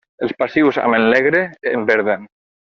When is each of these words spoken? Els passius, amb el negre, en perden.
Els 0.27 0.31
passius, 0.37 0.79
amb 0.87 0.97
el 1.01 1.05
negre, 1.17 1.43
en 1.73 1.85
perden. 1.93 2.27